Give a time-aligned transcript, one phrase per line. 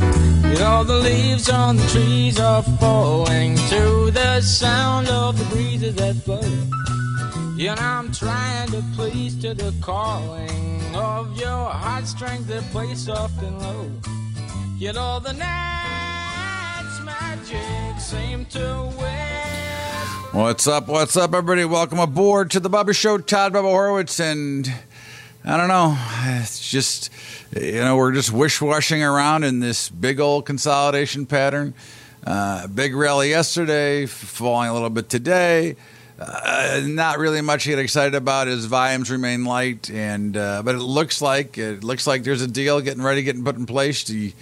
[0.00, 5.94] You know the leaves on the trees are falling to the sound of the breezes
[5.96, 6.40] that blow.
[7.56, 13.58] Know I'm trying to please to the calling of your heartstrings that play soft and
[13.58, 13.90] low.
[14.78, 19.06] You know the night's magic seem to whisper.
[20.32, 20.86] What's up?
[20.88, 21.64] What's up, everybody?
[21.64, 23.16] Welcome aboard to the Bubba Show.
[23.16, 24.70] Todd Bubba Horwitz, and
[25.48, 25.96] I don't know.
[26.42, 27.08] It's just
[27.54, 31.72] you know we're just wish washing around in this big old consolidation pattern.
[32.26, 35.76] Uh, big rally yesterday, falling a little bit today.
[36.18, 40.74] Uh, not really much to get excited about as volumes remain light, and uh, but
[40.74, 44.02] it looks like it looks like there's a deal getting ready, getting put in place.
[44.02, 44.32] The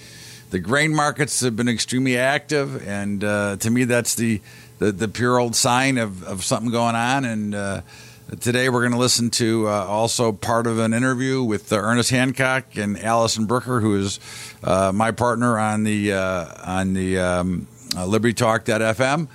[0.48, 4.40] the grain markets have been extremely active, and uh, to me, that's the,
[4.78, 7.24] the, the pure old sign of, of something going on.
[7.26, 7.80] And uh,
[8.40, 12.10] today, we're going to listen to uh, also part of an interview with uh, Ernest
[12.10, 14.20] Hancock and Allison Bricker, who is
[14.62, 19.28] uh, my partner on the uh, on the um, Liberty Talk.fm.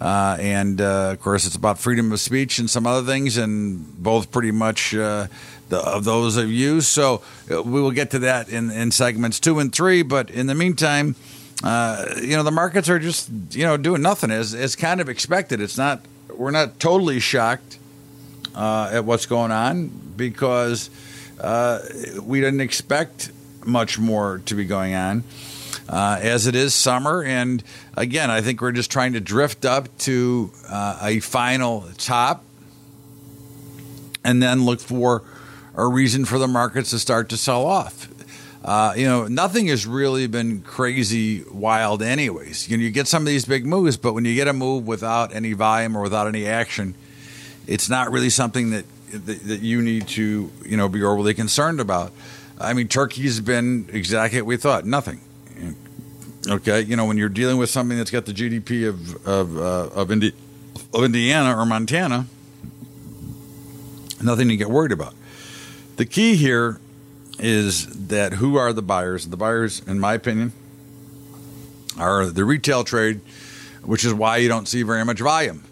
[0.00, 4.02] Uh, and uh, of course, it's about freedom of speech and some other things, and
[4.02, 5.28] both pretty much uh,
[5.68, 6.80] the, of those of you.
[6.80, 10.02] So uh, we will get to that in, in segments two and three.
[10.02, 11.14] But in the meantime,
[11.62, 15.08] uh, you know, the markets are just you know doing nothing as as kind of
[15.08, 15.60] expected.
[15.60, 16.00] It's not
[16.34, 17.78] we're not totally shocked
[18.54, 20.90] uh, at what's going on because
[22.22, 23.32] we didn't expect
[23.64, 25.24] much more to be going on.
[25.88, 27.22] Uh, as it is summer.
[27.24, 27.62] And
[27.96, 32.44] again, I think we're just trying to drift up to uh, a final top
[34.24, 35.22] and then look for
[35.74, 38.08] a reason for the markets to start to sell off.
[38.64, 42.68] Uh, you know, nothing has really been crazy wild, anyways.
[42.68, 44.86] You know, you get some of these big moves, but when you get a move
[44.86, 46.94] without any volume or without any action,
[47.66, 51.80] it's not really something that that, that you need to you know be overly concerned
[51.80, 52.12] about.
[52.60, 54.84] I mean, Turkey's been exactly what we thought.
[54.84, 55.20] Nothing.
[56.48, 59.90] Okay, you know when you're dealing with something that's got the GDP of of uh,
[59.94, 60.34] of, Indi-
[60.92, 62.26] of Indiana or Montana,
[64.20, 65.14] nothing to get worried about.
[65.96, 66.80] The key here
[67.38, 69.28] is that who are the buyers?
[69.28, 70.52] The buyers, in my opinion,
[71.98, 73.20] are the retail trade,
[73.82, 75.62] which is why you don't see very much volume,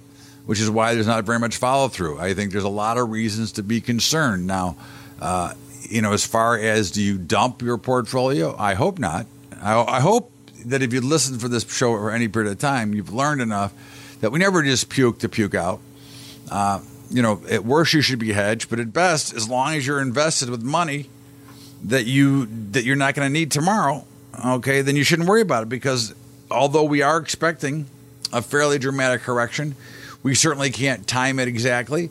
[0.47, 2.19] which is why there's not very much follow through.
[2.19, 4.77] I think there's a lot of reasons to be concerned now.
[5.21, 8.55] Uh, you know, as far as do you dump your portfolio?
[8.59, 9.27] I hope not.
[9.61, 10.33] I, I hope
[10.67, 13.73] that if you listen for this show for any period of time, you've learned enough
[14.21, 15.81] that we never just puke to puke out.
[16.51, 16.81] Uh,
[17.11, 20.01] you know, at worst you should be hedged, but at best, as long as you're
[20.01, 21.09] invested with money
[21.85, 24.05] that you that you're not going to need tomorrow,
[24.45, 26.15] okay, then you shouldn't worry about it because
[26.51, 27.87] although we are expecting
[28.33, 29.75] a fairly dramatic correction,
[30.23, 32.11] we certainly can't time it exactly.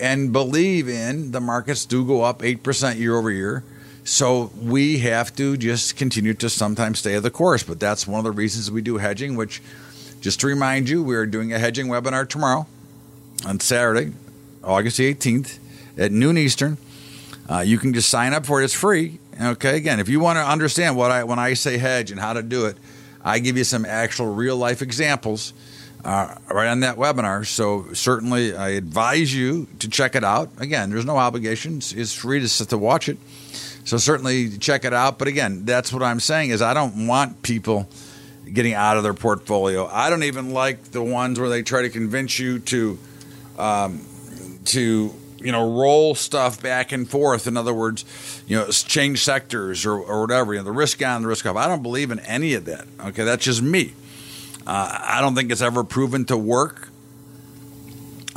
[0.00, 3.64] And believe in the markets do go up eight percent year over year.
[4.04, 7.62] So we have to just continue to sometimes stay the course.
[7.62, 9.60] But that's one of the reasons we do hedging, which,
[10.20, 12.66] just to remind you, we are doing a hedging webinar tomorrow
[13.44, 14.12] on Saturday,
[14.64, 15.58] August the 18th
[15.98, 16.78] at noon Eastern.
[17.50, 18.64] Uh, you can just sign up for it.
[18.64, 19.18] It's free.
[19.40, 19.76] Okay.
[19.76, 22.42] Again, if you want to understand what I when I say hedge and how to
[22.42, 22.76] do it,
[23.22, 25.52] I give you some actual real life examples
[26.08, 27.46] uh, right on that webinar.
[27.46, 30.50] So certainly, I advise you to check it out.
[30.56, 31.92] Again, there's no obligations.
[31.92, 33.18] It's free to to watch it.
[33.84, 35.18] So certainly check it out.
[35.18, 37.90] But again, that's what I'm saying is I don't want people
[38.50, 39.86] getting out of their portfolio.
[39.86, 42.98] I don't even like the ones where they try to convince you to
[43.58, 44.06] um,
[44.66, 47.46] to you know roll stuff back and forth.
[47.46, 50.54] In other words, you know change sectors or, or whatever.
[50.54, 51.56] You know the risk on, the risk off.
[51.56, 52.86] I don't believe in any of that.
[52.98, 53.92] Okay, that's just me.
[54.68, 56.90] Uh, I don't think it's ever proven to work.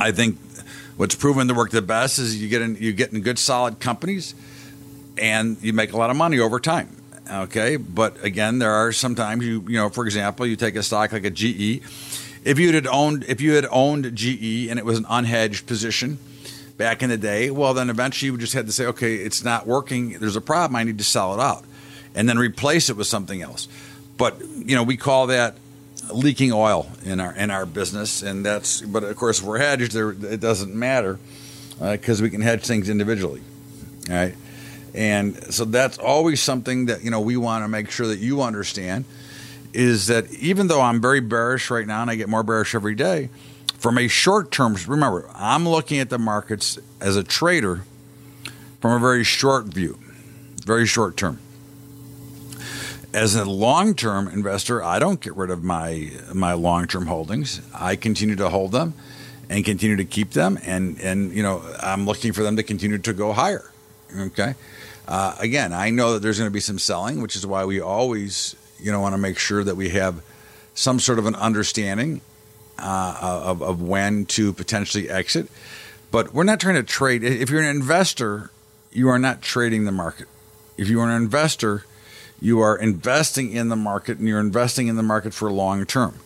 [0.00, 0.38] I think
[0.96, 3.80] what's proven to work the best is you get in, you get in good solid
[3.80, 4.34] companies
[5.18, 6.96] and you make a lot of money over time.
[7.30, 11.12] Okay, but again, there are sometimes you you know, for example, you take a stock
[11.12, 11.82] like a GE.
[12.44, 16.18] If you had owned if you had owned GE and it was an unhedged position
[16.78, 19.66] back in the day, well, then eventually you just had to say, okay, it's not
[19.66, 20.18] working.
[20.18, 20.76] There's a problem.
[20.76, 21.64] I need to sell it out,
[22.14, 23.68] and then replace it with something else.
[24.16, 25.56] But you know, we call that
[26.12, 28.80] leaking oil in our in our business, and that's.
[28.80, 31.18] But of course, if we're hedged, there, it doesn't matter
[31.78, 33.42] because uh, we can hedge things individually.
[34.08, 34.34] All right
[34.94, 38.42] And so that's always something that you know we want to make sure that you
[38.42, 39.04] understand
[39.72, 42.94] is that even though I'm very bearish right now and I get more bearish every
[42.94, 43.30] day,
[43.78, 47.84] from a short term, remember, I'm looking at the markets as a trader
[48.80, 49.98] from a very short view,
[50.64, 51.38] very short term.
[53.14, 57.60] As a long term investor, I don't get rid of my my long term holdings.
[57.74, 58.94] I continue to hold them
[59.50, 62.96] and continue to keep them, and and you know I'm looking for them to continue
[62.98, 63.70] to go higher.
[64.16, 64.54] Okay.
[65.06, 67.80] Uh, again, I know that there's going to be some selling, which is why we
[67.80, 70.22] always you know want to make sure that we have
[70.74, 72.22] some sort of an understanding
[72.78, 75.48] uh, of, of when to potentially exit.
[76.10, 77.24] But we're not trying to trade.
[77.24, 78.50] If you're an investor,
[78.90, 80.28] you are not trading the market.
[80.78, 81.84] If you are an investor,
[82.42, 86.18] you are investing in the market and you're investing in the market for long term.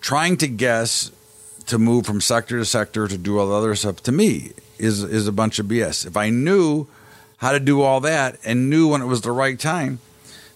[0.00, 1.10] Trying to guess
[1.66, 5.02] to move from sector to sector to do all the other stuff to me is
[5.02, 6.06] is a bunch of BS.
[6.06, 6.86] If I knew
[7.38, 9.98] how to do all that and knew when it was the right time,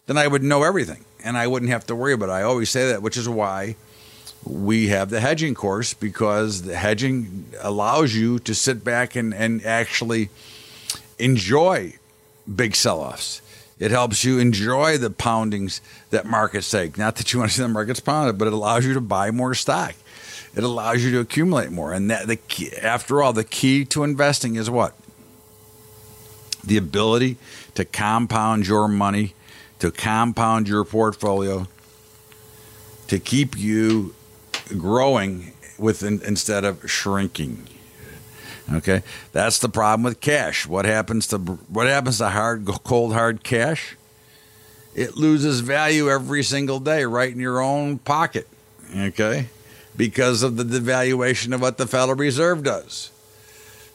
[0.07, 2.33] then I would know everything and I wouldn't have to worry about it.
[2.33, 3.75] I always say that, which is why
[4.45, 9.65] we have the hedging course because the hedging allows you to sit back and, and
[9.65, 10.29] actually
[11.19, 11.95] enjoy
[12.55, 13.41] big sell offs.
[13.79, 15.81] It helps you enjoy the poundings
[16.11, 16.97] that markets take.
[16.97, 19.31] Not that you want to see the markets pounded, but it allows you to buy
[19.31, 19.95] more stock.
[20.55, 21.93] It allows you to accumulate more.
[21.93, 24.95] And that the key, after all, the key to investing is what?
[26.63, 27.37] The ability
[27.75, 29.35] to compound your money
[29.85, 31.69] to compound your portfolio,
[33.07, 34.15] to keep you
[34.79, 37.69] growing with instead of shrinking.
[38.73, 39.03] Okay,
[39.33, 40.67] that's the problem with cash.
[40.67, 43.97] What happens to what happens to hard, cold, hard cash?
[44.95, 48.49] It loses value every single day, right in your own pocket.
[48.97, 49.49] Okay,
[49.97, 53.11] because of the devaluation of what the Federal Reserve does.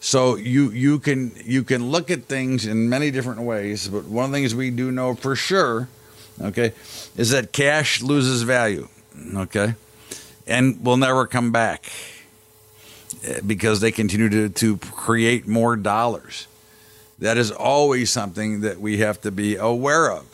[0.02, 4.26] So you you can you can look at things in many different ways, but one
[4.26, 5.90] of the things we do know for sure,
[6.40, 6.74] okay,
[7.18, 8.88] is that cash loses value,
[9.36, 9.74] okay,
[10.46, 11.92] and will never come back
[13.46, 16.48] because they continue to, to create more dollars.
[17.20, 20.26] That is always something that we have to be aware of.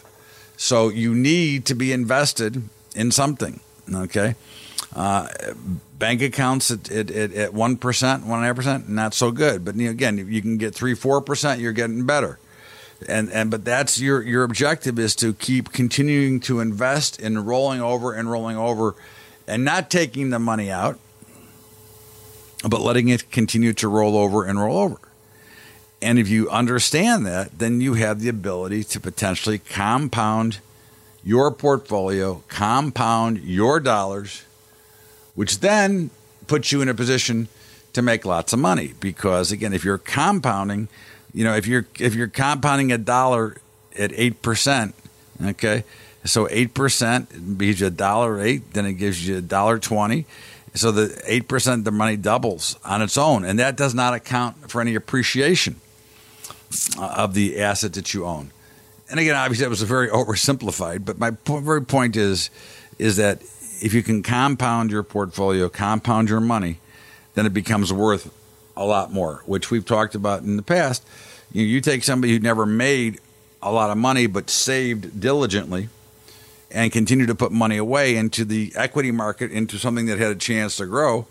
[0.57, 2.61] So you need to be invested
[2.95, 3.59] in something,
[3.93, 4.35] okay?
[4.95, 5.27] Uh,
[5.97, 9.65] bank accounts at, at, at 1%, 1.5%, not so good.
[9.65, 12.39] But again, if you can get 3 4%, you're getting better.
[13.09, 17.81] And, and but that's your your objective is to keep continuing to invest in rolling
[17.81, 18.95] over and rolling over
[19.47, 20.97] and not taking the money out
[22.69, 24.97] but letting it continue to roll over and roll over.
[26.01, 30.59] And if you understand that then you have the ability to potentially compound
[31.23, 34.43] your portfolio compound your dollars
[35.33, 36.09] which then
[36.47, 37.47] puts you in a position
[37.93, 38.93] to make lots of money.
[38.99, 40.87] Because again if you're compounding
[41.33, 43.57] you know if you're if you're compounding a dollar
[43.97, 44.93] at 8%
[45.41, 45.83] okay
[46.25, 50.25] so 8% gives you a dollar 8 then it gives you a dollar 20
[50.75, 54.81] so the 8% the money doubles on its own and that does not account for
[54.81, 55.77] any appreciation
[56.99, 58.51] uh, of the asset that you own
[59.09, 62.49] and again obviously that was a very oversimplified but my very point is
[62.97, 63.41] is that
[63.81, 66.79] if you can compound your portfolio, compound your money,
[67.33, 68.33] then it becomes worth
[68.77, 71.05] a lot more, which we've talked about in the past.
[71.51, 73.19] You, you take somebody who never made
[73.61, 75.89] a lot of money but saved diligently
[76.75, 80.35] and continue to put money away into the equity market, into something that had a
[80.35, 81.25] chance to grow,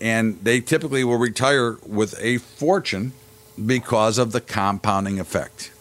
[0.00, 3.12] and they typically will retire with a fortune
[3.66, 5.72] because of the compounding effect.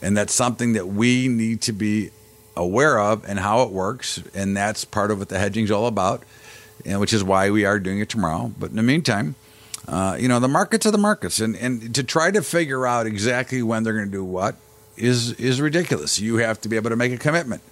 [0.00, 2.10] And that's something that we need to be
[2.56, 5.86] aware of and how it works, and that's part of what the hedging is all
[5.86, 6.22] about,
[6.86, 8.50] and which is why we are doing it tomorrow.
[8.58, 9.34] But in the meantime,
[9.86, 13.06] uh, you know the markets are the markets, and and to try to figure out
[13.06, 14.56] exactly when they're going to do what
[14.96, 16.18] is is ridiculous.
[16.18, 17.62] You have to be able to make a commitment.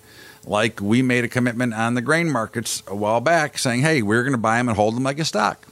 [0.46, 4.22] Like we made a commitment on the grain markets a while back, saying, "Hey, we're
[4.22, 5.66] going to buy them and hold them like a stock."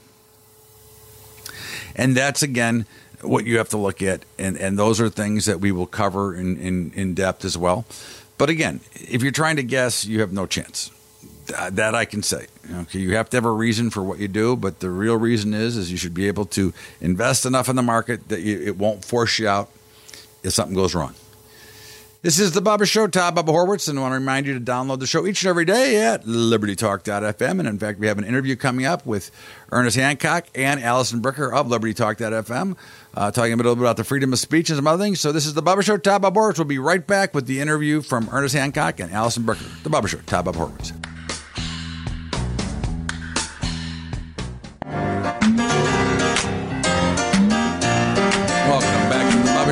[1.95, 2.85] And that's again
[3.21, 6.35] what you have to look at, and, and those are things that we will cover
[6.35, 7.85] in, in, in depth as well.
[8.37, 10.91] But again, if you're trying to guess, you have no chance.
[11.47, 12.45] That I can say.
[12.71, 15.55] Okay, you have to have a reason for what you do, but the real reason
[15.55, 18.77] is is you should be able to invest enough in the market that you, it
[18.77, 19.69] won't force you out
[20.43, 21.15] if something goes wrong.
[22.21, 24.59] This is the Bubba Show, Todd Bubba Horwitz, and I want to remind you to
[24.59, 27.59] download the show each and every day at libertytalk.fm.
[27.59, 29.31] And in fact, we have an interview coming up with
[29.71, 32.75] Ernest Hancock and Allison Bricker of libertytalk.fm,
[33.15, 35.21] uh, talking a little bit about the freedom of speech and some other things.
[35.21, 36.57] So this is the Bubba Show, Todd Bubba Horwitz.
[36.57, 39.81] We'll be right back with the interview from Ernest Hancock and Allison Bricker.
[39.83, 40.91] The Bubba Show, Todd Bubba Horwitz.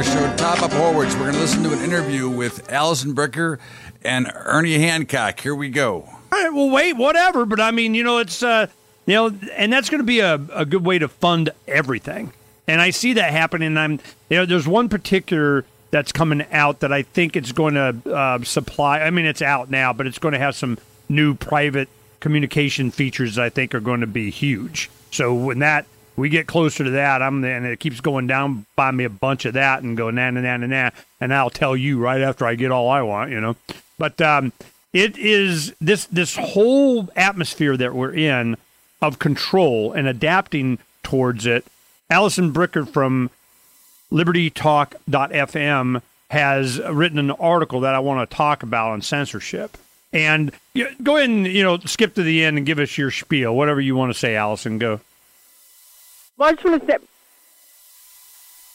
[0.03, 1.13] Show, Todd Bubba Horwitz.
[1.13, 3.57] We're going to listen to an interview with Allison Bricker
[4.03, 5.39] and Ernie Hancock.
[5.39, 6.01] Here we go.
[6.01, 7.45] All right, well, wait, whatever.
[7.45, 8.67] But I mean, you know, it's, uh,
[9.07, 12.31] you know, and that's going to be a, a good way to fund everything.
[12.67, 13.75] And I see that happening.
[13.75, 13.93] I'm,
[14.29, 18.43] you know, there's one particular that's coming out that I think it's going to uh,
[18.43, 18.99] supply.
[18.99, 20.77] I mean, it's out now, but it's going to have some
[21.09, 21.89] new private
[22.19, 24.91] communication features that I think are going to be huge.
[25.11, 25.85] So when that
[26.17, 28.65] we get closer to that, I'm and it keeps going down.
[28.75, 30.89] Buy me a bunch of that and go na na na na na,
[31.21, 33.55] and I'll tell you right after I get all I want, you know.
[33.99, 34.51] But um,
[34.93, 38.57] it is this this whole atmosphere that we're in
[39.01, 41.65] of control and adapting towards it.
[42.09, 43.29] Allison Bricker from
[44.11, 49.77] LibertyTalk.fm has written an article that I want to talk about on censorship.
[50.11, 50.51] And
[51.03, 53.79] go ahead and you know skip to the end and give us your spiel, whatever
[53.79, 54.79] you want to say, Allison.
[54.79, 54.99] Go.
[56.39, 56.97] I just want to say.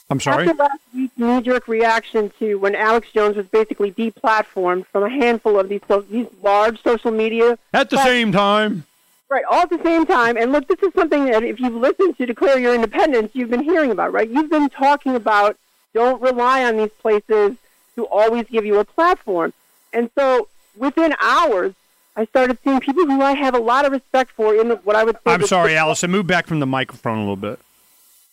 [0.09, 0.47] I'm sorry.
[0.47, 5.59] After last week's knee-jerk reaction to when Alex Jones was basically deplatformed from a handful
[5.59, 8.85] of these so, these large social media at the same time.
[9.29, 10.37] Right, all at the same time.
[10.37, 13.63] And look, this is something that if you've listened to Declare Your Independence, you've been
[13.63, 14.29] hearing about, right?
[14.29, 15.57] You've been talking about
[15.93, 17.55] don't rely on these places
[17.95, 19.53] to always give you a platform.
[19.91, 21.73] And so within hours,
[22.15, 25.03] I started seeing people who I have a lot of respect for in what I
[25.03, 25.21] would say.
[25.25, 26.11] I'm sorry, Allison.
[26.11, 27.59] Move back from the microphone a little bit.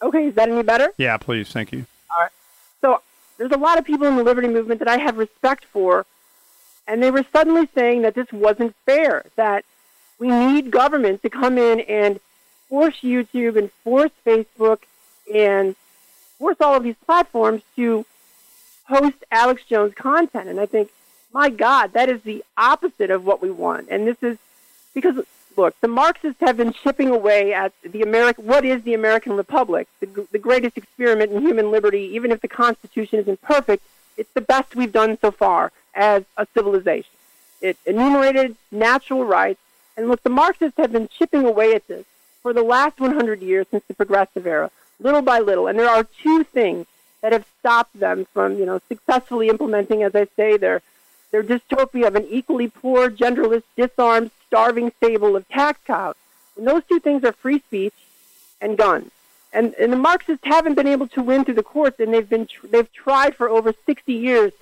[0.02, 0.92] Okay, is that any better?
[0.98, 1.50] Yeah, please.
[1.50, 1.86] Thank you.
[2.10, 2.30] All right.
[2.80, 3.00] So
[3.38, 6.04] there's a lot of people in the liberty movement that I have respect for,
[6.86, 9.64] and they were suddenly saying that this wasn't fair, that
[10.18, 12.20] we need government to come in and
[12.68, 14.80] force YouTube and force Facebook
[15.34, 15.74] and
[16.38, 18.04] force all of these platforms to
[18.84, 20.48] host Alex Jones content.
[20.48, 20.90] And I think
[21.32, 23.88] my God, that is the opposite of what we want.
[23.90, 24.38] And this is
[24.94, 25.24] because,
[25.56, 29.88] look, the Marxists have been chipping away at the American, what is the American Republic,
[30.00, 32.10] the, the greatest experiment in human liberty.
[32.14, 33.84] Even if the Constitution isn't perfect,
[34.16, 37.10] it's the best we've done so far as a civilization.
[37.60, 39.60] It enumerated natural rights.
[39.96, 42.04] And look, the Marxists have been chipping away at this
[42.42, 45.66] for the last 100 years since the progressive era, little by little.
[45.66, 46.86] And there are two things
[47.20, 50.80] that have stopped them from, you know, successfully implementing, as I say, their
[51.30, 56.16] their dystopia of an equally poor, genderless, disarmed, starving stable of tax cows.
[56.56, 57.94] And those two things are free speech
[58.60, 59.10] and guns.
[59.52, 62.46] And, and the Marxists haven't been able to win through the courts, and they've been
[62.46, 64.52] tr- they've tried for over 60 years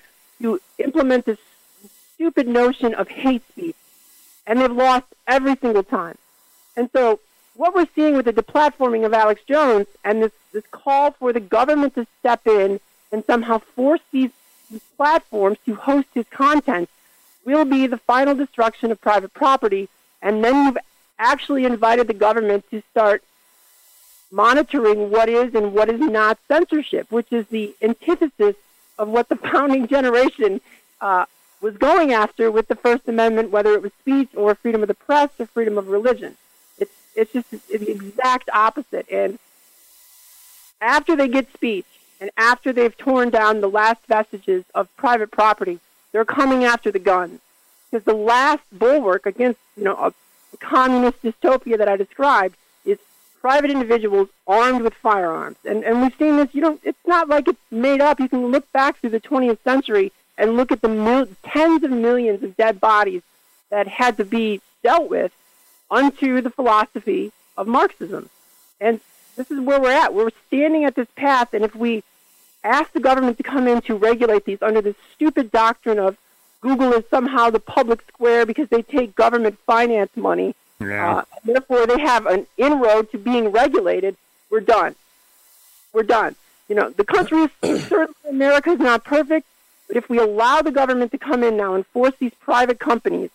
[0.40, 1.38] to implement this
[2.14, 3.76] stupid notion of hate speech,
[4.46, 6.16] and they've lost every single time.
[6.76, 7.20] And so,
[7.54, 11.40] what we're seeing with the deplatforming of Alex Jones and this this call for the
[11.40, 12.80] government to step in
[13.12, 14.30] and somehow force these
[14.96, 16.88] platforms to host his content
[17.44, 19.88] will be the final destruction of private property.
[20.20, 20.78] And then you've
[21.18, 23.22] actually invited the government to start
[24.30, 28.56] monitoring what is and what is not censorship, which is the antithesis
[28.98, 30.60] of what the founding generation
[31.00, 31.24] uh,
[31.60, 34.94] was going after with the First Amendment, whether it was speech or freedom of the
[34.94, 36.36] press or freedom of religion.
[36.78, 39.10] It's, it's just the exact opposite.
[39.10, 39.38] And
[40.80, 41.86] after they get speech,
[42.20, 45.78] and after they've torn down the last vestiges of private property,
[46.12, 47.40] they're coming after the guns.
[47.90, 50.12] Because the last bulwark against, you know, a
[50.58, 52.98] communist dystopia that I described is
[53.40, 55.56] private individuals armed with firearms.
[55.64, 58.20] And, and we've seen this, you know, it's not like it's made up.
[58.20, 61.90] You can look back through the 20th century and look at the mil- tens of
[61.90, 63.22] millions of dead bodies
[63.70, 65.32] that had to be dealt with
[65.90, 68.28] unto the philosophy of Marxism.
[68.80, 69.00] And
[69.38, 70.12] this is where we're at.
[70.12, 72.02] We're standing at this path, and if we
[72.64, 76.18] ask the government to come in to regulate these under this stupid doctrine of
[76.60, 81.18] Google is somehow the public square because they take government finance money, yeah.
[81.18, 84.16] uh, therefore they have an inroad to being regulated,
[84.50, 84.96] we're done.
[85.92, 86.34] We're done.
[86.68, 87.50] You know, the country is
[87.88, 89.46] certainly America is not perfect,
[89.86, 93.30] but if we allow the government to come in now and force these private companies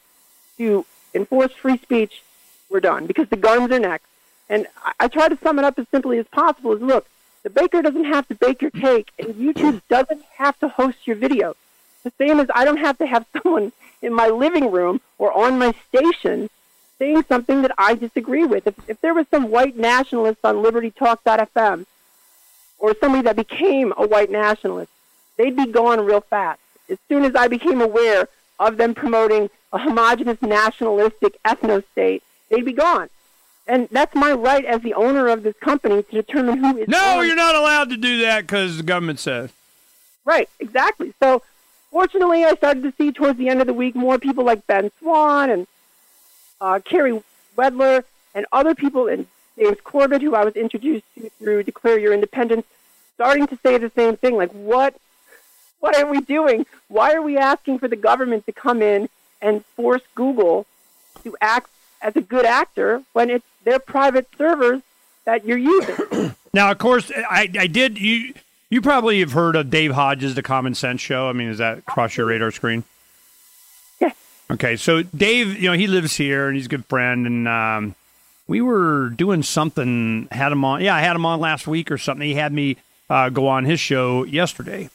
[0.57, 2.23] to enforce free speech,
[2.69, 4.07] we're done because the guns are next.
[4.49, 7.07] And I, I try to sum it up as simply as possible: is look,
[7.43, 11.15] the baker doesn't have to bake your cake, and YouTube doesn't have to host your
[11.15, 11.55] video.
[12.03, 13.71] The same as I don't have to have someone
[14.01, 16.49] in my living room or on my station
[16.99, 18.67] saying something that I disagree with.
[18.67, 21.85] If, if there was some white nationalist on LibertyTalk.fm
[22.79, 24.91] or somebody that became a white nationalist,
[25.37, 26.59] they'd be gone real fast.
[26.89, 28.27] As soon as I became aware
[28.59, 33.09] of them promoting a homogenous nationalistic ethno state, they'd be gone.
[33.67, 36.87] And that's my right as the owner of this company to determine who is.
[36.87, 37.25] No, on.
[37.25, 39.51] you're not allowed to do that because the government says.
[40.25, 41.13] Right, exactly.
[41.21, 41.41] So,
[41.91, 44.91] fortunately, I started to see towards the end of the week more people like Ben
[44.99, 45.67] Swann and
[46.59, 47.21] uh, Carey
[47.57, 48.03] Wedler
[48.35, 49.27] and other people, and
[49.57, 52.65] James Corbett, who I was introduced to through Declare Your Independence,
[53.15, 54.35] starting to say the same thing.
[54.35, 54.95] Like, what,
[55.79, 56.65] what are we doing?
[56.87, 59.07] Why are we asking for the government to come in
[59.41, 60.65] and force Google
[61.23, 61.69] to act
[62.01, 64.81] as a good actor when it's their private servers
[65.25, 66.35] that you're using?
[66.55, 67.99] Now, of course, I, I did.
[67.99, 68.35] You
[68.69, 71.27] you probably have heard of Dave Hodges, the Common Sense Show.
[71.27, 72.83] I mean, is that across your radar screen?
[73.99, 74.15] Yes.
[74.51, 77.95] Okay, so Dave, you know, he lives here and he's a good friend, and um,
[78.47, 80.27] we were doing something.
[80.31, 80.81] Had him on.
[80.81, 82.27] Yeah, I had him on last week or something.
[82.27, 82.77] He had me
[83.09, 84.91] uh, go on his show yesterday.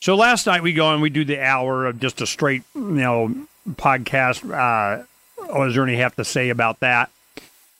[0.00, 2.82] So last night we go and we do the hour of just a straight, you
[2.82, 3.34] know,
[3.70, 4.42] podcast.
[4.44, 5.04] Uh,
[5.36, 7.10] what does Ernie have to say about that?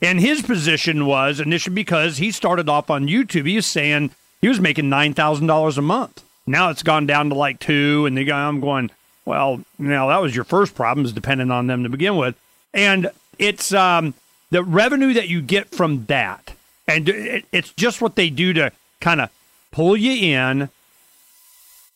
[0.02, 3.46] And his position was initially because he started off on YouTube.
[3.46, 4.10] He was saying
[4.40, 6.22] he was making nine thousand dollars a month.
[6.46, 8.90] Now it's gone down to like two, and the guy I'm going,
[9.24, 12.36] well, now that was your first problem, is dependent on them to begin with,
[12.72, 14.14] and it's um,
[14.50, 16.52] the revenue that you get from that,
[16.86, 19.30] and it, it's just what they do to kind of
[19.72, 20.68] pull you in,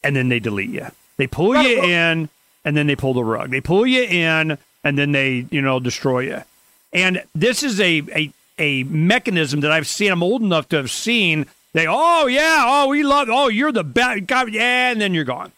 [0.02, 0.86] and then they delete you.
[1.16, 2.28] They pull you in,
[2.64, 3.50] and then they pull the rug.
[3.50, 6.42] They pull you in, and then they you know destroy you.
[6.92, 10.12] And this is a a a mechanism that I've seen.
[10.12, 11.46] I'm old enough to have seen.
[11.72, 15.24] They, oh yeah, oh we love, oh you're the best, God, yeah, and then you're
[15.24, 15.52] gone.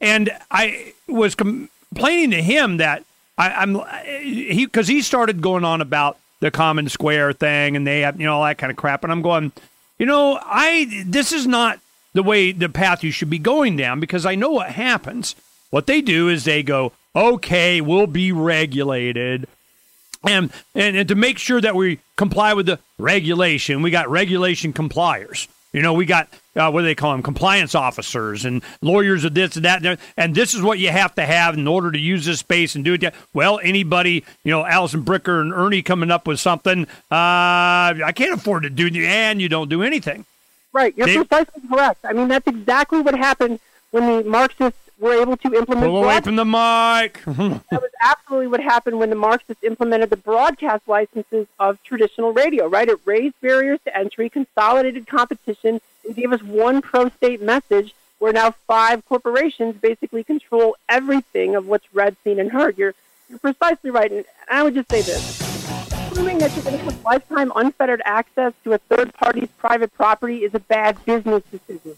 [0.00, 3.04] And I was complaining to him that
[3.38, 3.80] I, I'm
[4.20, 8.26] he because he started going on about the common square thing, and they have you
[8.26, 9.52] know all that kind of crap, and I'm going,
[9.98, 11.78] you know, I this is not
[12.12, 15.34] the way the path you should be going down because I know what happens.
[15.70, 19.48] What they do is they go, okay, we'll be regulated
[20.26, 24.72] and, and and to make sure that we comply with the regulation, we got regulation
[24.72, 25.48] compliers.
[25.72, 27.22] You know, we got uh, what do they call them?
[27.22, 31.14] Compliance officers and lawyers of this and that, and, and this is what you have
[31.16, 33.12] to have in order to use this space and do it.
[33.32, 38.34] Well, anybody, you know, Allison Bricker and Ernie coming up with something, uh, I can't
[38.34, 40.24] afford to do, and you don't do anything.
[40.72, 42.04] Right, you're They- precisely correct.
[42.04, 43.58] I mean, that's exactly what happened
[43.90, 47.20] when the Marxists were able to implement Pull away from the mic.
[47.26, 52.66] that was absolutely what happened when the Marxists implemented the broadcast licenses of traditional radio,
[52.66, 52.88] right?
[52.88, 58.32] It raised barriers to entry, consolidated competition, and gave us one pro state message where
[58.32, 62.78] now five corporations basically control everything of what's read, seen, and heard.
[62.78, 62.94] You're,
[63.28, 64.10] you're precisely right.
[64.10, 65.54] And I would just say this
[66.14, 70.44] assuming that you're going to have lifetime unfettered access to a third party's private property
[70.44, 71.96] is a bad business decision.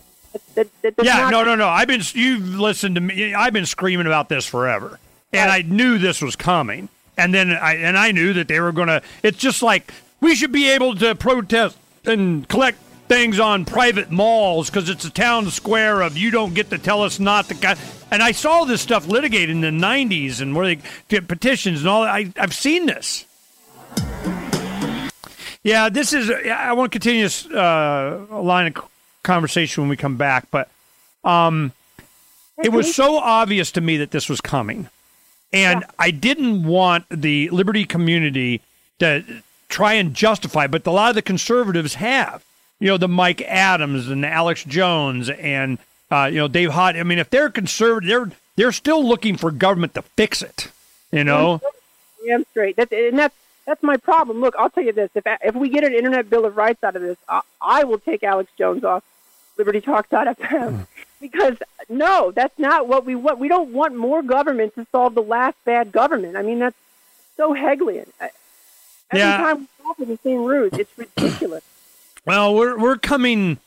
[0.54, 1.68] That, that, Yeah, no, no, no.
[1.68, 3.34] I've been you've listened to me.
[3.34, 4.98] I've been screaming about this forever,
[5.32, 6.88] and I knew this was coming.
[7.18, 9.02] And then I and I knew that they were going to.
[9.22, 14.68] It's just like we should be able to protest and collect things on private malls
[14.68, 17.54] because it's a town square of you don't get to tell us not to.
[17.54, 17.74] co-"
[18.10, 21.88] And I saw this stuff litigated in the '90s and where they get petitions and
[21.88, 22.02] all.
[22.02, 23.24] I I've seen this.
[25.62, 26.30] Yeah, this is.
[26.30, 28.88] I want to continue this uh, line of
[29.26, 30.70] conversation when we come back, but
[31.24, 31.72] um,
[32.62, 34.88] it was so obvious to me that this was coming,
[35.52, 38.62] and I didn't want the liberty community
[39.00, 42.44] to try and justify, but a lot of the conservatives have.
[42.78, 45.78] You know, the Mike Adams and Alex Jones and
[46.10, 46.98] uh, you know Dave Hott.
[46.98, 50.70] I mean, if they're conservative, they're they're still looking for government to fix it.
[51.10, 51.60] You know.
[52.26, 52.76] damn straight.
[52.76, 53.34] That, and that's
[53.66, 54.40] that's my problem.
[54.40, 56.96] Look, I'll tell you this: if if we get an internet bill of rights out
[56.96, 59.02] of this, I, I will take Alex Jones off
[59.58, 60.86] LibertyTalk.fm
[61.20, 61.56] because
[61.88, 63.38] no, that's not what we want.
[63.38, 66.36] We don't want more government to solve the last bad government.
[66.36, 66.76] I mean, that's
[67.36, 68.06] so Hegelian.
[68.20, 69.36] Every Yeah.
[69.36, 71.62] time we fall for the same ruse, it's ridiculous.
[72.24, 73.58] Well, we're we're coming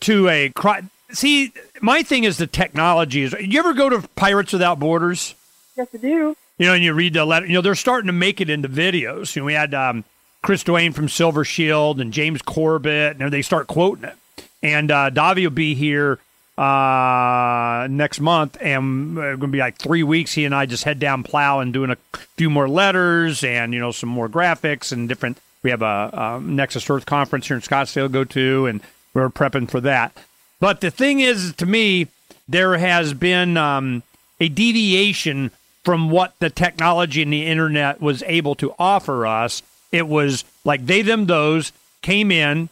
[0.00, 1.52] to a cri- see.
[1.80, 3.22] My thing is the technology.
[3.22, 5.34] Is you ever go to Pirates Without Borders?
[5.76, 6.36] yes, to do.
[6.58, 7.46] You know, and you read the letter.
[7.46, 9.36] You know, they're starting to make it into videos.
[9.36, 10.04] You know, we had um,
[10.42, 14.14] Chris Duane from Silver Shield and James Corbett, and they start quoting it.
[14.62, 16.18] And uh, Davi will be here
[16.58, 20.32] uh, next month, and uh, going to be like three weeks.
[20.32, 21.96] He and I just head down plow and doing a
[22.36, 25.38] few more letters and you know some more graphics and different.
[25.62, 28.80] We have a, um Nexus Earth conference here in Scottsdale to go to, and
[29.12, 30.16] we're prepping for that.
[30.60, 32.08] But the thing is, to me,
[32.48, 34.02] there has been um,
[34.40, 35.50] a deviation
[35.84, 39.62] from what the technology and the internet was able to offer us.
[39.92, 42.68] It was like they, them, those came in,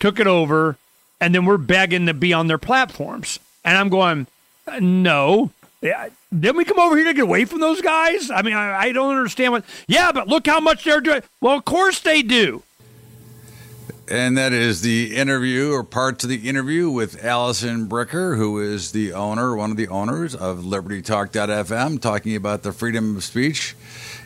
[0.00, 0.76] took it over,
[1.22, 3.38] and then we're begging to be on their platforms.
[3.64, 4.26] And I'm going,
[4.80, 5.52] no.
[5.80, 8.28] Yeah, Then we come over here to get away from those guys?
[8.28, 9.64] I mean, I, I don't understand what.
[9.86, 11.22] Yeah, but look how much they're doing.
[11.40, 12.64] Well, of course they do.
[14.08, 18.90] And that is the interview or parts of the interview with Allison Bricker, who is
[18.90, 23.76] the owner, one of the owners of LibertyTalk.fm, talking about the freedom of speech.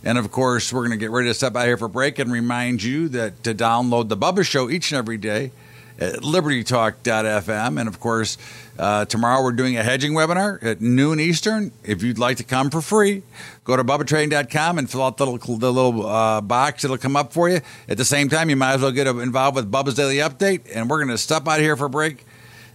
[0.02, 2.32] And of course, we're going to get ready to step out here for break and
[2.32, 5.52] remind you that to download the Bubba Show each and every day
[5.98, 7.80] at libertytalk.fm.
[7.80, 8.38] And of course,
[8.78, 11.72] uh, tomorrow we're doing a hedging webinar at noon Eastern.
[11.82, 13.22] If you'd like to come for free,
[13.64, 16.84] go to bubbatrading.com and fill out the little, the little uh, box.
[16.84, 17.60] It'll come up for you.
[17.88, 20.62] At the same time, you might as well get involved with Bubba's Daily Update.
[20.74, 22.24] And we're going to step out here for a break.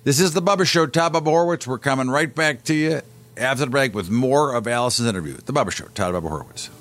[0.04, 1.68] This is the Bubba Show, Todd Bubba Horwitz.
[1.68, 3.02] We're coming right back to you
[3.38, 5.38] after the break with more of Allison's interview.
[5.38, 6.81] The Bubba Show, Todd Bubba Horwitz.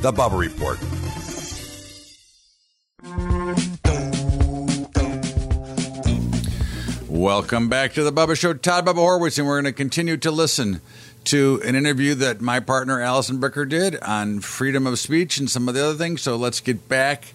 [0.00, 0.78] The Bubba Report.
[7.06, 8.54] Welcome back to the Bubba Show.
[8.54, 10.80] Todd Bubba Horwitz, and we're going to continue to listen
[11.24, 15.68] to an interview that my partner Allison Bricker did on freedom of speech and some
[15.68, 16.22] of the other things.
[16.22, 17.34] So let's get back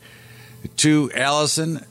[0.77, 1.85] to Allison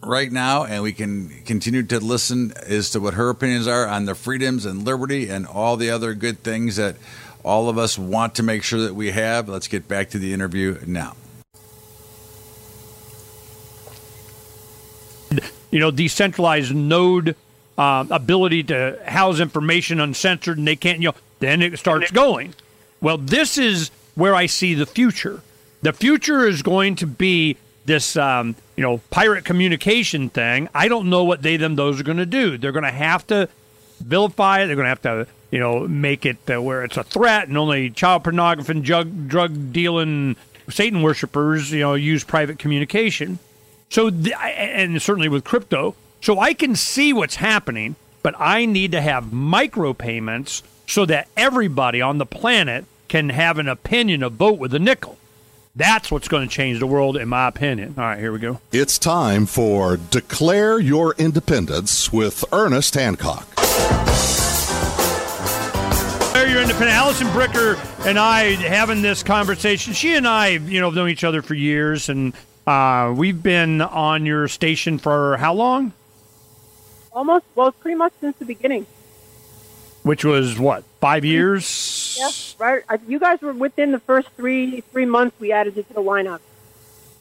[0.00, 4.04] right now, and we can continue to listen as to what her opinions are on
[4.04, 6.94] the freedoms and liberty and all the other good things that
[7.44, 9.48] all of us want to make sure that we have.
[9.48, 11.16] Let's get back to the interview now.
[15.70, 17.36] You know, decentralized node
[17.78, 21.00] uh, ability to house information uncensored, and they can't.
[21.00, 22.54] You know, then it starts going.
[23.00, 25.42] Well, this is where I see the future.
[25.82, 30.68] The future is going to be this, um, you know, pirate communication thing.
[30.74, 32.58] I don't know what they them those are going to do.
[32.58, 33.48] They're going to have to
[34.00, 34.66] vilify it.
[34.66, 37.58] They're going to have to you know, make it uh, where it's a threat and
[37.58, 40.36] only child pornography and drug, drug dealing
[40.68, 43.38] Satan worshippers, you know, use private communication.
[43.88, 45.96] So, th- and certainly with crypto.
[46.20, 52.00] So I can see what's happening, but I need to have micropayments so that everybody
[52.00, 55.18] on the planet can have an opinion, a vote with a nickel.
[55.74, 57.94] That's what's going to change the world, in my opinion.
[57.96, 58.60] All right, here we go.
[58.72, 63.46] It's time for Declare Your Independence with Ernest Hancock.
[66.48, 66.96] You're independent.
[66.96, 69.92] Allison Bricker and I having this conversation.
[69.92, 72.32] She and I, you know, have known each other for years, and
[72.66, 75.92] uh, we've been on your station for how long?
[77.12, 78.86] Almost, well, pretty much since the beginning.
[80.02, 82.16] Which was what, five years?
[82.18, 82.82] Yeah, right.
[83.06, 85.38] You guys were within the first three three months.
[85.38, 86.40] We added you to the lineup.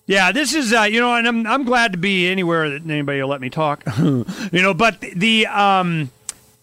[0.05, 3.21] Yeah, this is uh, you know, and I'm I'm glad to be anywhere that anybody
[3.21, 3.83] will let me talk.
[3.99, 6.09] you know, but the um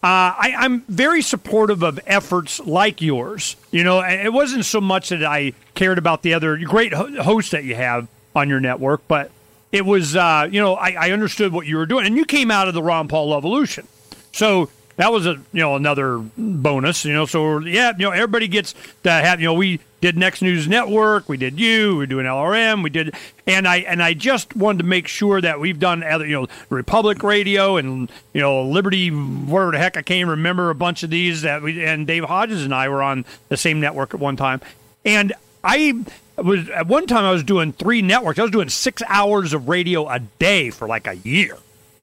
[0.03, 3.55] uh, I, I'm very supportive of efforts like yours.
[3.71, 7.63] You know, it wasn't so much that I cared about the other great hosts that
[7.63, 9.31] you have on your network, but
[9.71, 12.51] it was, uh, you know, I, I understood what you were doing, and you came
[12.51, 13.87] out of the Ron Paul evolution,
[14.31, 17.03] so that was a you know another bonus.
[17.03, 19.39] You know, so yeah, you know, everybody gets to have.
[19.41, 22.89] You know, we did Next News Network, we did you, we are doing LRM, we
[22.89, 26.33] did, and I and I just wanted to make sure that we've done other, you
[26.33, 31.03] know, Republic Radio and you know Liberty, whatever the heck I can't remember a bunch
[31.03, 34.19] of these that we and Dave Hodges and I were on the same network at
[34.19, 34.61] one time,
[35.03, 35.33] and
[35.63, 36.05] I
[36.37, 38.39] was at one time I was doing three networks.
[38.39, 41.57] I was doing six hours of radio a day for like a year,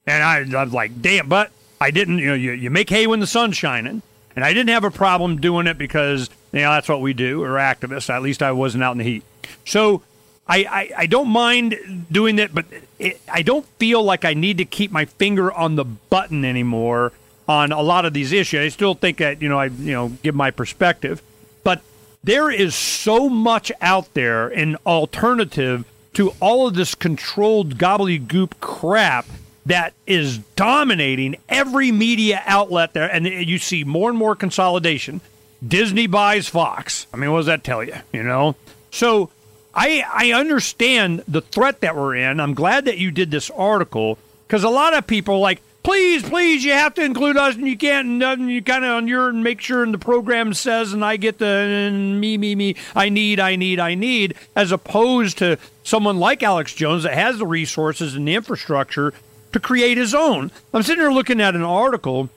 [0.05, 2.19] and I, I was like, damn, but I didn't.
[2.19, 4.01] You know, you, you make hay when the sun's shining,
[4.35, 7.41] and I didn't have a problem doing it because you know, that's what we do.
[7.41, 8.09] We're activists.
[8.09, 9.23] At least I wasn't out in the heat.
[9.65, 10.01] So
[10.47, 12.65] I, I, I don't mind doing that, but
[12.99, 17.11] it, I don't feel like I need to keep my finger on the button anymore
[17.47, 18.59] on a lot of these issues.
[18.59, 21.21] I still think that, you know, I, you know, give my perspective.
[21.63, 21.81] But
[22.23, 29.25] there is so much out there in alternative to all of this controlled gobbledygook crap
[29.65, 33.11] that is dominating every media outlet there.
[33.11, 35.21] And you see more and more consolidation.
[35.65, 37.07] Disney buys Fox.
[37.13, 37.95] I mean, what does that tell you?
[38.11, 38.55] You know?
[38.91, 39.29] So
[39.73, 42.39] I I understand the threat that we're in.
[42.39, 46.63] I'm glad that you did this article because a lot of people like, please, please,
[46.63, 48.21] you have to include us, and you can't.
[48.23, 51.17] And you kind of on your and make sure, and the program says, and I
[51.17, 52.75] get the and me, me, me.
[52.95, 57.37] I need, I need, I need, as opposed to someone like Alex Jones that has
[57.37, 59.13] the resources and the infrastructure
[59.55, 60.51] to create his own.
[60.73, 62.29] I'm sitting here looking at an article,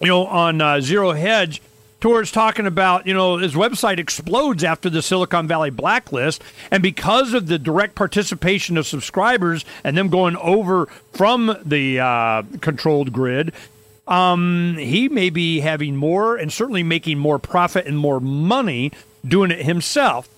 [0.00, 1.60] you know, on uh, Zero Hedge
[2.00, 6.42] towards talking about, you know, his website explodes after the Silicon Valley blacklist.
[6.70, 12.44] And because of the direct participation of subscribers and them going over from the uh,
[12.62, 13.52] controlled grid,
[14.06, 18.90] um, he may be having more and certainly making more profit and more money
[19.26, 20.30] doing it himself.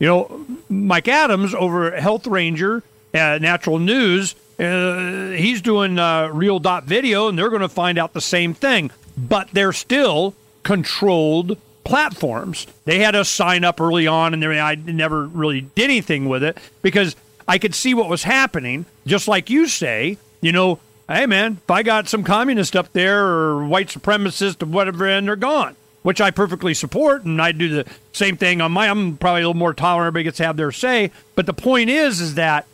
[0.00, 2.82] You know, Mike Adams over at Health Ranger,
[3.14, 7.98] uh, Natural News, uh, he's doing uh, Real Dot Video, and they're going to find
[7.98, 8.90] out the same thing.
[9.16, 12.66] But they're still controlled platforms.
[12.84, 16.58] They had us sign up early on, and I never really did anything with it
[16.80, 18.86] because I could see what was happening.
[19.06, 23.26] Just like you say, you know, hey man, if I got some communist up there
[23.26, 27.68] or white supremacist or whatever, and they're gone, which I perfectly support, and I do
[27.68, 28.88] the same thing on my.
[28.88, 30.08] I'm probably a little more tolerant.
[30.08, 32.66] Everybody gets to have their say, but the point is, is that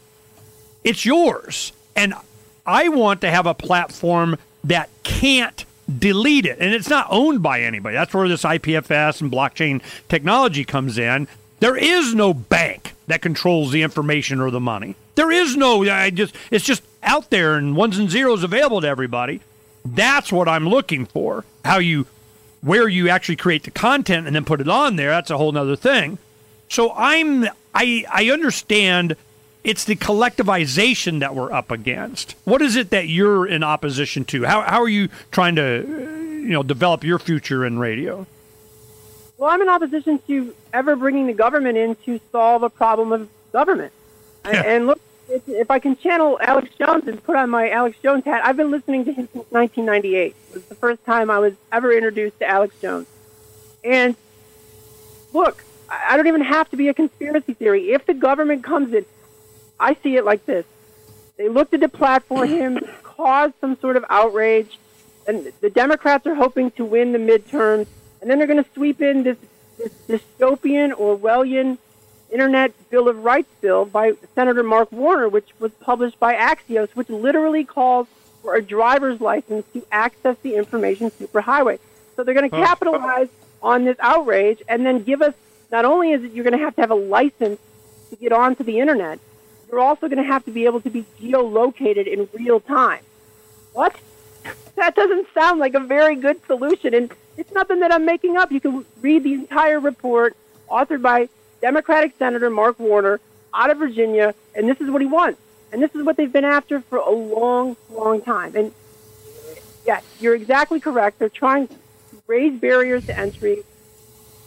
[0.88, 2.14] it's yours, and
[2.64, 5.66] I want to have a platform that can't
[5.98, 7.94] delete it, and it's not owned by anybody.
[7.94, 11.28] That's where this IPFS and blockchain technology comes in.
[11.60, 14.96] There is no bank that controls the information or the money.
[15.14, 15.84] There is no.
[15.84, 16.34] I just.
[16.50, 19.42] It's just out there and ones and zeros available to everybody.
[19.84, 21.44] That's what I'm looking for.
[21.66, 22.06] How you,
[22.62, 25.10] where you actually create the content and then put it on there.
[25.10, 26.16] That's a whole other thing.
[26.70, 27.46] So I'm.
[27.74, 29.16] I I understand.
[29.68, 32.36] It's the collectivization that we're up against.
[32.44, 34.44] What is it that you're in opposition to?
[34.44, 38.26] How how are you trying to, you know, develop your future in radio?
[39.36, 43.28] Well, I'm in opposition to ever bringing the government in to solve a problem of
[43.52, 43.92] government.
[44.46, 44.62] Yeah.
[44.62, 48.40] And look, if, I can channel Alex Jones and put on my Alex Jones hat,
[48.46, 50.34] I've been listening to him since 1998.
[50.48, 53.06] It was the first time I was ever introduced to Alex Jones.
[53.84, 54.16] And
[55.34, 57.92] look, I don't even have to be a conspiracy theory.
[57.92, 59.04] If the government comes in,
[59.80, 60.64] I see it like this.
[61.36, 64.78] They looked to deplatform him, caused some sort of outrage,
[65.26, 67.86] and the Democrats are hoping to win the midterms,
[68.20, 69.36] and then they're going to sweep in this,
[69.76, 71.78] this dystopian Orwellian
[72.30, 77.08] Internet Bill of Rights bill by Senator Mark Warner, which was published by Axios, which
[77.08, 78.06] literally calls
[78.42, 81.78] for a driver's license to access the information superhighway.
[82.16, 83.28] So they're going to capitalize
[83.62, 85.34] on this outrage and then give us
[85.70, 87.60] not only is it you're going to have to have a license
[88.10, 89.18] to get onto the internet,
[89.70, 93.02] you're also going to have to be able to be geolocated in real time.
[93.72, 93.94] What?
[94.76, 98.50] That doesn't sound like a very good solution, and it's nothing that I'm making up.
[98.50, 100.36] You can read the entire report
[100.70, 101.28] authored by
[101.60, 103.20] Democratic Senator Mark Warner
[103.52, 105.40] out of Virginia, and this is what he wants.
[105.70, 108.56] And this is what they've been after for a long, long time.
[108.56, 108.72] And
[109.84, 111.18] yes, you're exactly correct.
[111.18, 111.74] They're trying to
[112.26, 113.64] raise barriers to entry.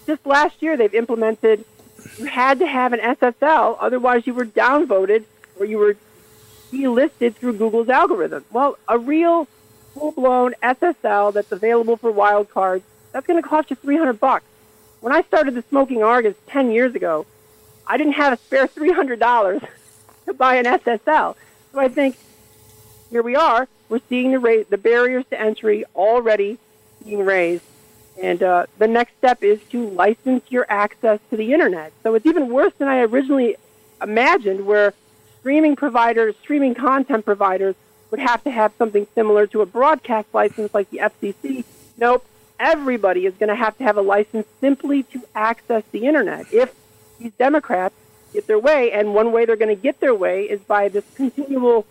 [0.07, 1.63] Just last year, they've implemented
[2.17, 5.25] you had to have an SSL, otherwise you were downvoted
[5.59, 5.97] or you were
[6.71, 8.45] delisted through Google's algorithm.
[8.51, 9.47] Well, a real
[9.93, 14.45] full-blown SSL that's available for wildcards, that's going to cost you 300 bucks.
[15.01, 17.25] When I started the Smoking Argus 10 years ago,
[17.87, 19.67] I didn't have a spare $300
[20.25, 21.35] to buy an SSL.
[21.71, 22.17] So I think
[23.09, 23.67] here we are.
[23.89, 26.57] We're seeing the rate, the barriers to entry already
[27.03, 27.63] being raised.
[28.21, 31.91] And uh, the next step is to license your access to the internet.
[32.03, 33.55] So it's even worse than I originally
[34.01, 34.93] imagined, where
[35.39, 37.75] streaming providers, streaming content providers,
[38.11, 41.63] would have to have something similar to a broadcast license like the FCC.
[41.97, 42.25] Nope.
[42.59, 46.53] Everybody is going to have to have a license simply to access the internet.
[46.53, 46.75] If
[47.17, 47.95] these Democrats
[48.33, 51.05] get their way, and one way they're going to get their way is by this
[51.15, 51.87] continual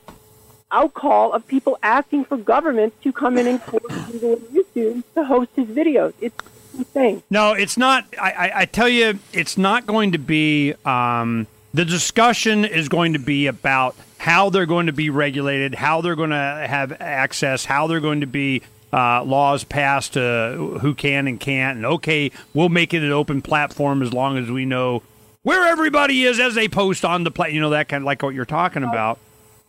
[0.70, 5.24] outcall of people asking for government to come in and force Google and YouTube to
[5.24, 6.12] host his videos.
[6.20, 6.37] It's
[6.76, 7.22] insane.
[7.30, 8.06] No, it's not.
[8.20, 10.74] I, I, I tell you, it's not going to be.
[10.85, 16.00] Um, the discussion is going to be about how they're going to be regulated, how
[16.00, 20.94] they're going to have access, how they're going to be uh, laws passed uh, who
[20.94, 21.76] can and can't.
[21.76, 25.02] And okay, we'll make it an open platform as long as we know
[25.42, 27.50] where everybody is as they post on the play.
[27.50, 29.18] You know that kind of like what you're talking about.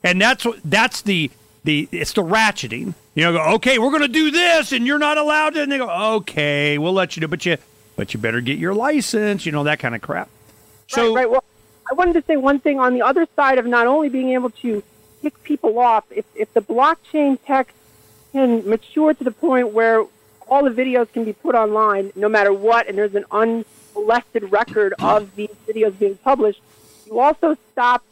[0.04, 1.32] And that's that's the
[1.64, 2.94] the it's the ratcheting.
[3.14, 5.64] You know, go, okay, we're going to do this, and you're not allowed to.
[5.64, 7.58] And they go, okay, we'll let you do, but you
[7.96, 9.46] but you better get your license.
[9.46, 10.30] You know that kind of crap.
[10.88, 11.30] So right, right.
[11.30, 11.44] Well,
[11.90, 14.50] I wanted to say one thing on the other side of not only being able
[14.50, 14.82] to
[15.22, 17.74] kick people off, if, if the blockchain tech
[18.32, 20.06] can mature to the point where
[20.48, 24.94] all the videos can be put online no matter what, and there's an unmolested record
[25.00, 26.62] of these videos being published,
[27.06, 28.04] you also stop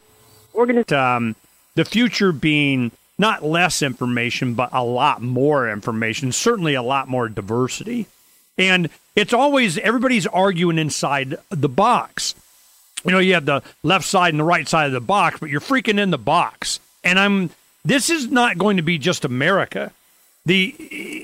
[0.54, 0.92] organizations.
[0.92, 1.36] um,
[1.80, 7.30] the future being not less information, but a lot more information, certainly a lot more
[7.30, 8.06] diversity.
[8.58, 12.36] And it's always everybody's arguing inside the box.
[13.06, 15.50] You know, you have the left side and the right side of the box, but
[15.50, 16.82] you're freaking in the box.
[17.02, 17.50] And I'm
[17.86, 19.94] this is not going to be just America.
[20.46, 20.76] The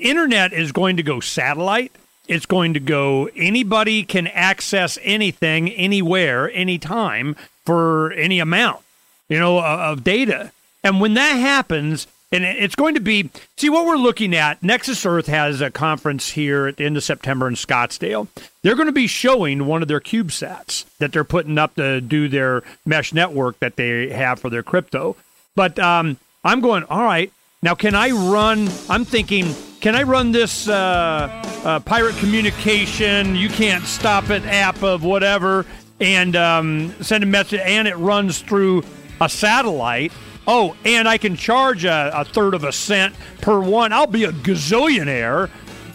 [0.03, 1.91] internet is going to go satellite.
[2.29, 8.84] It's going to go anybody can access anything, anywhere, anytime for any amount,
[9.29, 10.51] you know, of data.
[10.83, 14.61] And when that happens, and it's going to be see what we're looking at.
[14.61, 18.27] Nexus Earth has a conference here at the end of September in Scottsdale.
[18.61, 22.27] They're going to be showing one of their CubeSats that they're putting up to do
[22.27, 25.15] their mesh network that they have for their crypto.
[25.55, 28.69] But um, I'm going, all right, now can I run?
[28.89, 31.29] I'm thinking, can I run this uh,
[31.63, 33.35] uh, pirate communication?
[33.35, 35.65] You can't stop it app of whatever
[36.01, 38.83] and um, send a message, and it runs through
[39.21, 40.11] a satellite.
[40.47, 43.93] Oh, and I can charge a, a third of a cent per one.
[43.93, 45.49] I'll be a gazillionaire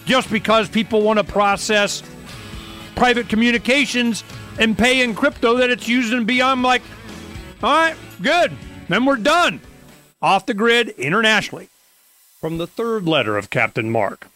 [0.05, 2.03] just because people want to process
[2.95, 4.23] private communications
[4.59, 6.59] and pay in crypto that it's using beyond.
[6.59, 6.81] I'm like,
[7.63, 8.51] all right, good.
[8.89, 9.61] Then we're done.
[10.21, 11.69] Off the grid internationally.
[12.39, 14.27] From the third letter of Captain Mark.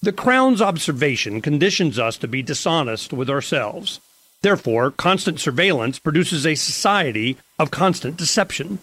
[0.00, 4.00] The Crown's observation conditions us to be dishonest with ourselves.
[4.42, 8.78] Therefore, constant surveillance produces a society of constant deception.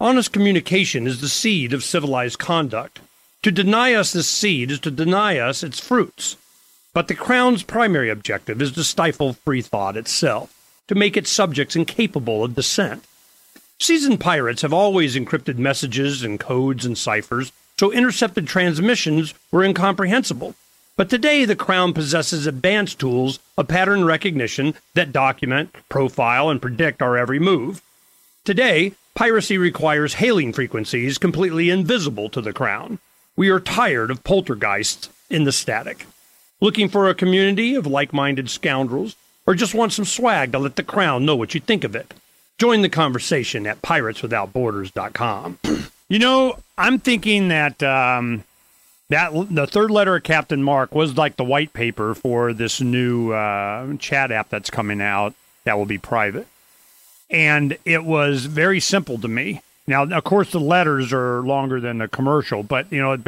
[0.00, 3.00] Honest communication is the seed of civilized conduct.
[3.42, 6.36] To deny us this seed is to deny us its fruits.
[6.92, 10.52] But the Crown's primary objective is to stifle free thought itself,
[10.88, 13.04] to make its subjects incapable of dissent.
[13.78, 20.56] Seasoned pirates have always encrypted messages and codes and ciphers, so intercepted transmissions were incomprehensible.
[20.98, 27.00] But today, the Crown possesses advanced tools of pattern recognition that document, profile, and predict
[27.00, 27.82] our every move.
[28.44, 32.98] Today, piracy requires hailing frequencies completely invisible to the Crown.
[33.36, 36.04] We are tired of poltergeists in the static.
[36.60, 39.14] Looking for a community of like minded scoundrels,
[39.46, 42.12] or just want some swag to let the Crown know what you think of it?
[42.58, 45.60] Join the conversation at pirateswithoutborders.com.
[46.08, 48.42] you know, I'm thinking that um,
[49.08, 53.32] that the third letter of Captain Mark was like the white paper for this new
[53.32, 56.46] uh, chat app that's coming out that will be private,
[57.30, 59.62] and it was very simple to me.
[59.86, 63.12] Now, of course, the letters are longer than the commercial, but you know.
[63.12, 63.20] It,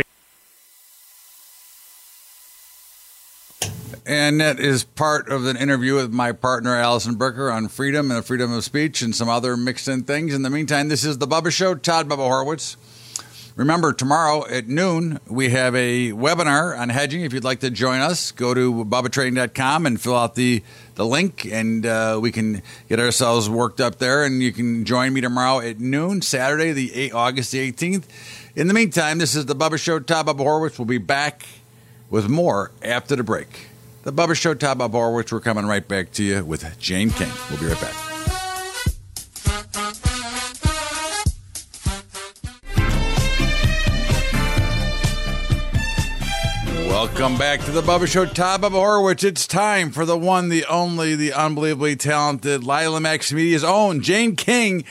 [4.06, 8.18] And that is part of an interview with my partner, Allison Bricker, on freedom and
[8.18, 10.34] the freedom of speech and some other mixed in things.
[10.34, 11.76] In the meantime, this is The Bubba Show.
[11.76, 12.76] Todd Bubba Horwitz.
[13.60, 17.20] Remember, tomorrow at noon, we have a webinar on hedging.
[17.20, 20.62] If you'd like to join us, go to bubbatrading.com and fill out the,
[20.94, 24.24] the link, and uh, we can get ourselves worked up there.
[24.24, 28.04] And you can join me tomorrow at noon, Saturday, the 8, August the 18th.
[28.56, 29.98] In the meantime, this is The Bubba Show.
[29.98, 31.44] Todd Bubba Horwitz will be back
[32.08, 33.66] with more after the break.
[34.04, 35.32] The Bubba Show, Todd Bubba Horwitz.
[35.32, 37.30] We're coming right back to you with Jane King.
[37.50, 38.09] We'll be right back.
[47.00, 48.26] Welcome back to the Bubba Show.
[48.26, 49.24] Todd Bubba Horwitz.
[49.24, 54.36] It's time for the one, the only, the unbelievably talented Lila Max Media's own Jane
[54.36, 54.84] King,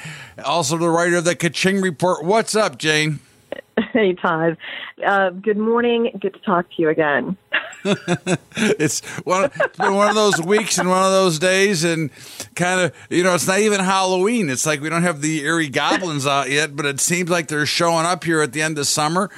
[0.44, 2.26] also the writer of the Kaching Report.
[2.26, 3.20] What's up, Jane?
[3.94, 4.58] Hey, Todd.
[5.06, 6.12] Uh, good morning.
[6.20, 7.38] Good to talk to you again.
[8.56, 12.10] it's one, it's been one of those weeks and one of those days, and
[12.56, 14.50] kind of you know, it's not even Halloween.
[14.50, 17.66] It's like we don't have the eerie goblins out yet, but it seems like they're
[17.66, 19.30] showing up here at the end of summer.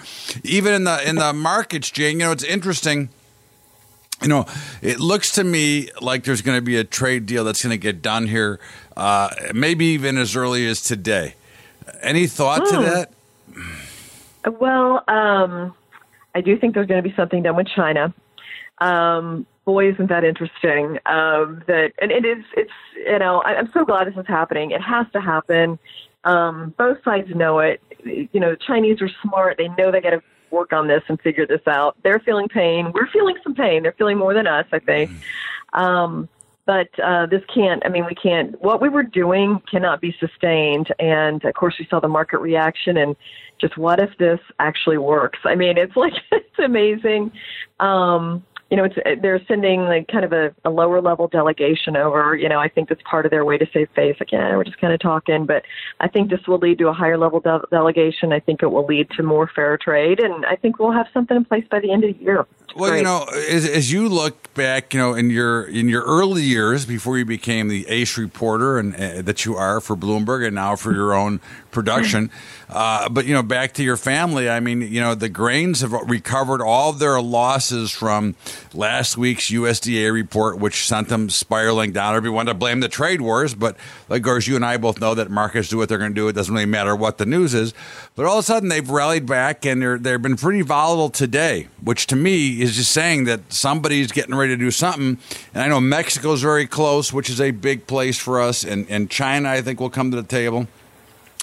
[0.43, 2.19] Even in the in the markets, Jane.
[2.19, 3.09] You know, it's interesting.
[4.21, 4.45] You know,
[4.83, 7.77] it looks to me like there's going to be a trade deal that's going to
[7.77, 8.59] get done here,
[8.95, 11.33] uh, maybe even as early as today.
[12.01, 12.75] Any thought Hmm.
[12.75, 13.11] to that?
[14.59, 15.73] Well, um,
[16.33, 18.13] I do think there's going to be something done with China.
[18.81, 20.99] Um, boy, isn't that interesting?
[21.05, 22.43] Um, that and it is.
[22.57, 24.71] It's you know I, I'm so glad this is happening.
[24.71, 25.79] It has to happen.
[26.23, 27.81] Um, both sides know it.
[28.03, 29.57] You know, the Chinese are smart.
[29.57, 31.95] They know they got to work on this and figure this out.
[32.03, 32.91] They're feeling pain.
[32.91, 33.83] We're feeling some pain.
[33.83, 35.11] They're feeling more than us, I think.
[35.73, 36.27] Um,
[36.65, 37.83] but uh, this can't.
[37.85, 38.61] I mean, we can't.
[38.61, 40.93] What we were doing cannot be sustained.
[40.99, 42.97] And of course, we saw the market reaction.
[42.97, 43.15] And
[43.59, 45.39] just what if this actually works?
[45.43, 47.31] I mean, it's like it's amazing.
[47.79, 51.97] Um, you know, it's uh, they're sending like kind of a, a lower level delegation
[51.97, 52.37] over.
[52.37, 54.15] You know, I think that's part of their way to save face.
[54.31, 55.63] Yeah, we're just kind of talking, but
[55.99, 58.31] I think this will lead to a higher level de- delegation.
[58.31, 61.35] I think it will lead to more fair trade, and I think we'll have something
[61.35, 62.47] in place by the end of the year.
[62.75, 66.43] Well, you know, as, as you look back, you know, in your in your early
[66.43, 70.55] years before you became the ace reporter and uh, that you are for Bloomberg and
[70.55, 71.39] now for your own
[71.71, 72.31] production,
[72.69, 74.49] uh, but you know, back to your family.
[74.49, 78.35] I mean, you know, the grains have recovered all their losses from
[78.73, 82.15] last week's USDA report, which sent them spiraling down.
[82.15, 83.77] Everyone to blame the trade wars, but
[84.09, 86.27] like course, you and I both know that markets do what they're going to do.
[86.27, 87.73] It doesn't really matter what the news is.
[88.15, 91.67] But all of a sudden, they've rallied back and they're they've been pretty volatile today,
[91.83, 95.17] which to me is just saying that somebody's getting ready to do something.
[95.53, 99.09] And I know Mexico's very close, which is a big place for us, and and
[99.09, 100.67] China I think will come to the table.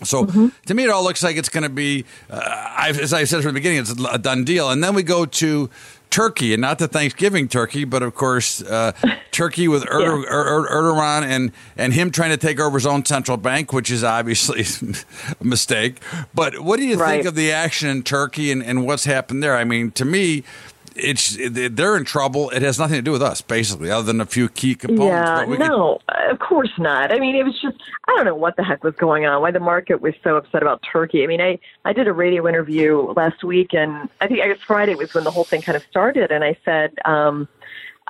[0.04, 0.48] So mm-hmm.
[0.66, 3.48] to me, it all looks like it's going to be, uh, as I said from
[3.48, 4.70] the beginning, it's a done deal.
[4.70, 5.68] And then we go to
[6.10, 8.92] Turkey, and not the Thanksgiving turkey, but of course uh,
[9.30, 10.30] Turkey with Erdogan, yeah.
[10.30, 14.64] Erdogan and and him trying to take over his own central bank, which is obviously
[15.40, 16.00] a mistake.
[16.34, 17.16] But what do you right.
[17.16, 19.56] think of the action in Turkey and, and what's happened there?
[19.56, 20.44] I mean, to me,
[20.98, 22.50] it's they're in trouble.
[22.50, 25.58] It has nothing to do with us, basically, other than a few key components.
[25.58, 26.30] Yeah, no, could...
[26.30, 27.12] of course not.
[27.12, 27.76] I mean, it was just
[28.06, 29.40] I don't know what the heck was going on.
[29.42, 31.24] Why the market was so upset about Turkey.
[31.24, 34.60] I mean, I I did a radio interview last week, and I think I guess
[34.60, 36.94] Friday was when the whole thing kind of started, and I said.
[37.04, 37.48] um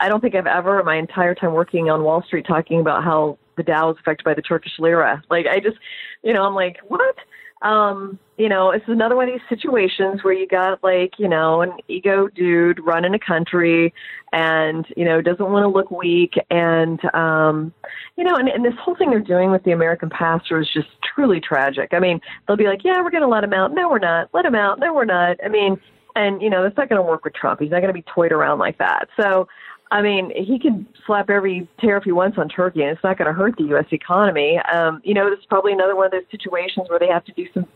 [0.01, 3.36] I don't think I've ever, my entire time working on Wall Street, talking about how
[3.57, 5.20] the Dow is affected by the Turkish lira.
[5.28, 5.76] Like, I just,
[6.22, 7.16] you know, I'm like, what?
[7.62, 11.61] um, you know, it's another one of these situations where you got like, you know,
[11.61, 13.93] an ego dude running a country
[14.32, 16.34] and, you know, doesn't want to look weak.
[16.49, 17.74] And, um,
[18.16, 20.86] you know, and, and this whole thing they're doing with the American pastor is just
[21.03, 21.89] truly tragic.
[21.93, 23.74] I mean, they'll be like, yeah, we're going to let him out.
[23.74, 24.30] No, we're not.
[24.32, 24.78] Let him out.
[24.78, 25.36] No, we're not.
[25.45, 25.80] I mean,
[26.14, 27.61] and, you know, that's not going to work with Trump.
[27.61, 29.09] He's not going to be toyed around like that.
[29.20, 29.49] So,
[29.91, 33.26] I mean, he can slap every tariff he wants on Turkey, and it's not going
[33.26, 33.86] to hurt the U.S.
[33.91, 34.59] economy.
[34.59, 37.32] Um, you know, this is probably another one of those situations where they have to
[37.32, 37.66] do some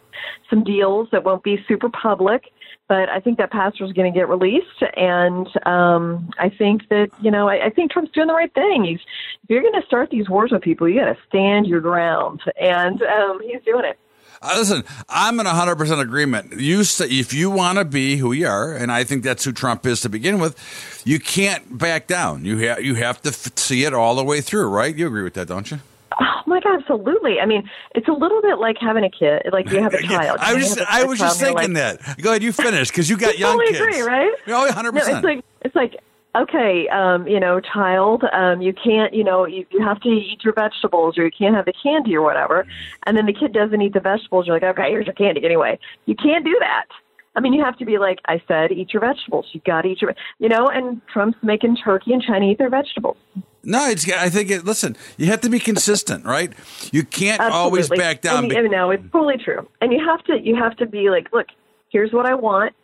[0.51, 2.45] some deals that won't be super public.
[2.89, 7.09] But I think that pastor is going to get released, and um, I think that
[7.23, 8.85] you know, I, I think Trump's doing the right thing.
[8.85, 9.01] He's
[9.45, 12.43] if you're going to start these wars with people, you got to stand your ground,
[12.61, 13.99] and um, he's doing it.
[14.41, 16.61] Uh, listen, I'm in 100% agreement.
[16.61, 19.53] You say, if you want to be who you are, and I think that's who
[19.53, 20.57] Trump is to begin with,
[21.05, 22.45] you can't back down.
[22.45, 24.95] You, ha- you have to f- see it all the way through, right?
[24.97, 25.79] You agree with that, don't you?
[26.21, 27.41] Oh my God, absolutely.
[27.41, 30.39] I mean, it's a little bit like having a kid, like you have a child.
[30.41, 32.21] I was, just, I was just thinking like, that.
[32.21, 33.81] Go ahead, you finish because you got young totally kids.
[33.81, 34.33] agree, right?
[34.49, 34.93] Oh, 100%.
[34.93, 35.97] No, it's like, it's like
[36.35, 40.43] okay, um, you know, child, um, you can't, you know, you, you have to eat
[40.43, 42.67] your vegetables or you can't have the candy or whatever.
[43.07, 44.47] And then the kid doesn't eat the vegetables.
[44.47, 45.79] You're like, okay, here's your candy anyway.
[46.07, 46.87] You can't do that.
[47.35, 49.47] I mean, you have to be like I said, eat your vegetables.
[49.53, 50.69] You got to eat your, you know.
[50.69, 53.17] And Trump's making Turkey and China eat their vegetables.
[53.65, 54.07] No, it's.
[54.11, 54.67] I think it.
[54.67, 56.53] Listen, you have to be consistent, right?
[56.93, 57.59] You can't Absolutely.
[57.59, 58.45] always back down.
[58.45, 59.67] And, and no, it's totally true.
[59.81, 60.39] And you have to.
[60.43, 61.47] You have to be like, look,
[61.89, 62.75] here's what I want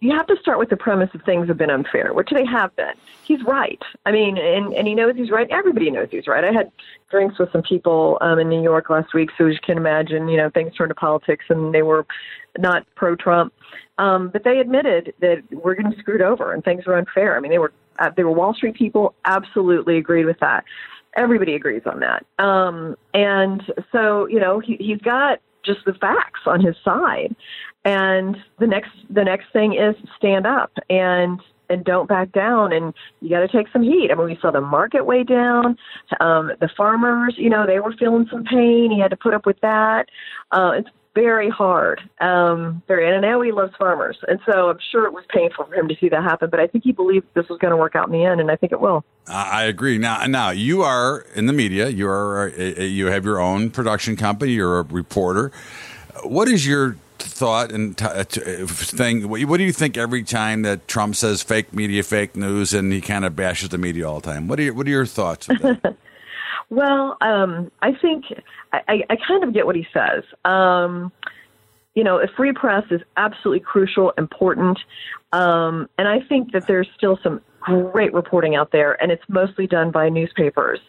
[0.00, 2.74] you have to start with the premise of things have been unfair, which they have
[2.76, 2.94] been.
[3.24, 3.80] He's right.
[4.06, 5.48] I mean, and, and he knows he's right.
[5.50, 6.44] Everybody knows he's right.
[6.44, 6.70] I had
[7.10, 10.28] drinks with some people um, in New York last week, so as you can imagine,
[10.28, 12.06] you know, things turned to politics, and they were
[12.58, 13.52] not pro-Trump,
[13.98, 17.36] um, but they admitted that we're getting screwed over and things are unfair.
[17.36, 20.64] I mean, they were uh, they were Wall Street people, absolutely agreed with that.
[21.16, 22.24] Everybody agrees on that.
[22.38, 27.36] Um, and so, you know, he, he's got just the facts on his side.
[27.84, 31.40] And the next the next thing is stand up and
[31.70, 34.08] and don't back down and you got to take some heat.
[34.10, 35.76] I mean, we saw the market way down.
[36.18, 38.90] Um, the farmers, you know, they were feeling some pain.
[38.90, 40.06] He had to put up with that.
[40.50, 42.00] Uh, it's very hard.
[42.20, 45.66] Um, very, and I know he loves farmers, and so I'm sure it was painful
[45.66, 46.50] for him to see that happen.
[46.50, 48.50] But I think he believed this was going to work out in the end, and
[48.50, 49.04] I think it will.
[49.26, 49.98] I agree.
[49.98, 51.88] Now, now you are in the media.
[51.88, 54.52] You are you have your own production company.
[54.52, 55.52] You're a reporter.
[56.22, 59.28] What is your thought and t- uh, uh, thing.
[59.28, 63.00] What do you think every time that Trump says fake media, fake news, and he
[63.00, 64.48] kind of bashes the media all the time?
[64.48, 65.48] What are your, what are your thoughts?
[66.70, 68.24] well, um, I think
[68.72, 70.22] I, I, kind of get what he says.
[70.44, 71.12] Um,
[71.94, 74.78] you know, a free press is absolutely crucial, important,
[75.32, 79.66] um, and I think that there's still some great reporting out there, and it's mostly
[79.66, 80.80] done by newspapers.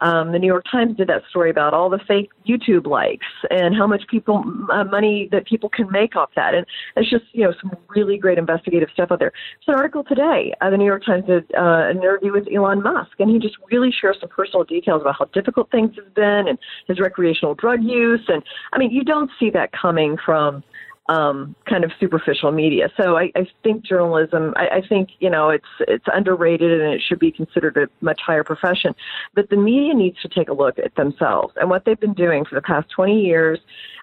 [0.00, 3.74] Um, the New York Times did that story about all the fake YouTube likes and
[3.74, 6.66] how much people uh, money that people can make off that, and
[6.96, 9.32] it's just you know some really great investigative stuff out there.
[9.64, 10.52] There's an article today.
[10.60, 13.56] Uh, the New York Times did uh, an interview with Elon Musk, and he just
[13.70, 16.58] really shares some personal details about how difficult things have been and
[16.88, 18.24] his recreational drug use.
[18.28, 20.64] And I mean, you don't see that coming from
[21.08, 22.90] um, kind of superficial media.
[22.96, 27.02] So I, I think journalism, I, I think you know it's it's underrated and it
[27.06, 28.94] should be considered a much higher profession.
[29.34, 32.44] But the media needs to take a look at themselves and what they've been doing
[32.44, 33.58] for the past 20 years.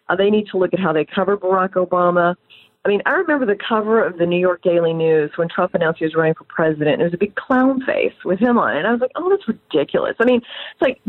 [0.09, 2.35] Uh, they need to look at how they cover Barack Obama.
[2.83, 5.99] I mean, I remember the cover of the New York Daily News when Trump announced
[5.99, 6.93] he was running for president.
[6.93, 8.79] And it was a big clown face with him on it.
[8.79, 10.15] And I was like, oh, that's ridiculous.
[10.19, 10.99] I mean, it's like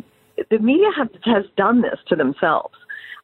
[0.51, 2.74] the media have, has done this to themselves.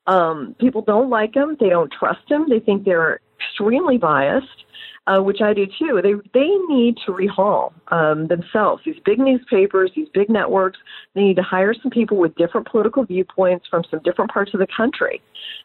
[0.08, 1.56] Um, people don't like him.
[1.60, 2.46] They don't trust him.
[2.48, 4.64] They think they're extremely biased,
[5.06, 6.00] uh, which I do too.
[6.02, 8.82] They they need to rehaul um, themselves.
[8.86, 10.78] These big newspapers, these big networks,
[11.14, 14.60] they need to hire some people with different political viewpoints from some different parts of
[14.60, 15.20] the country,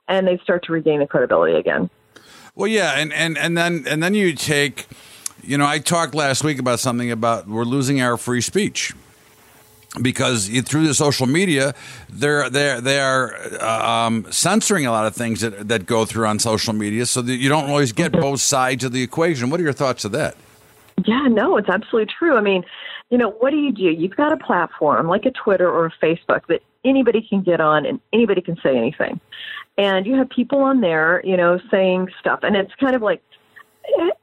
[0.10, 1.90] and they start to regain the credibility again.
[2.54, 4.88] Well, yeah, and and and then and then you take,
[5.42, 8.94] you know, I talked last week about something about we're losing our free speech
[10.02, 11.74] because through the social media,
[12.10, 16.26] they're they they are uh, um, censoring a lot of things that that go through
[16.26, 19.50] on social media, so that you don't always get both sides of the equation.
[19.50, 20.36] What are your thoughts of that?
[21.06, 22.38] Yeah, no, it's absolutely true.
[22.38, 22.64] I mean,
[23.10, 23.84] you know, what do you do?
[23.84, 27.86] You've got a platform like a Twitter or a Facebook that anybody can get on
[27.86, 29.20] and anybody can say anything.
[29.78, 32.40] And you have people on there, you know, saying stuff.
[32.44, 33.24] And it's kind of like,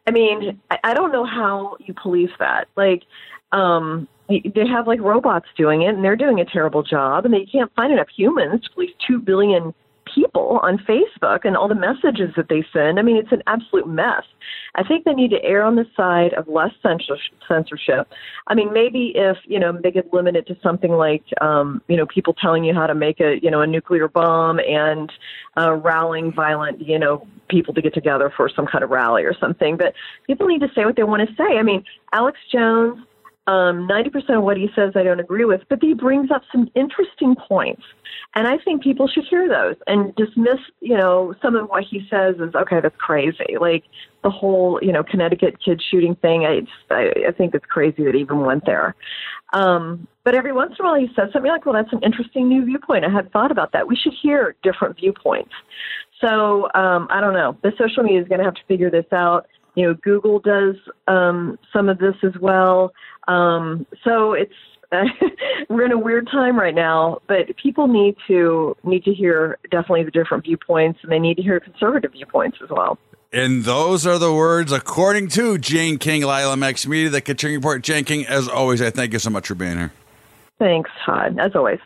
[0.07, 2.69] I mean, I don't know how you police that.
[2.77, 3.03] Like,
[3.53, 7.45] um, they have like robots doing it and they're doing a terrible job and they
[7.45, 9.75] can't find enough humans to police 2 billion
[10.15, 12.99] people on Facebook and all the messages that they send.
[12.99, 14.23] I mean, it's an absolute mess.
[14.75, 18.09] I think they need to err on the side of less censorship.
[18.47, 21.97] I mean, maybe if you know they could limit it to something like um, you
[21.97, 25.13] know people telling you how to make a you know a nuclear bomb and
[25.57, 29.35] uh, rallying violent you know people to get together for some kind of rally or
[29.35, 29.77] something.
[29.77, 29.95] But
[30.27, 31.59] people need to say what they want to say.
[31.59, 33.05] I mean, Alex Jones.
[33.47, 36.71] Um, 90% of what he says I don't agree with, but he brings up some
[36.75, 37.83] interesting points.
[38.35, 42.07] And I think people should hear those and dismiss, you know, some of what he
[42.11, 43.57] says as, okay, that's crazy.
[43.61, 43.85] Like
[44.23, 46.45] the whole, you know, Connecticut kid shooting thing.
[46.45, 48.95] I, I, I think it's crazy that even went there.
[49.53, 52.49] Um, but every once in a while he says something like, well, that's an interesting
[52.49, 53.05] new viewpoint.
[53.05, 53.89] I hadn't thought about that.
[53.89, 55.53] We should hear different viewpoints.
[56.21, 57.57] So um, I don't know.
[57.63, 59.47] The social media is going to have to figure this out.
[59.81, 60.77] You know, Google does
[61.09, 62.93] um, some of this as well.
[63.29, 64.53] Um, so it's
[65.71, 70.05] we're in a weird time right now, but people need to need to hear definitely
[70.05, 72.99] the different viewpoints, and they need to hear conservative viewpoints as well.
[73.33, 77.81] And those are the words, according to Jane King, Lila Max Media, the Kaching Report.
[77.81, 79.93] Jane King, as always, I thank you so much for being here.
[80.59, 81.39] Thanks, Todd.
[81.39, 81.79] As always.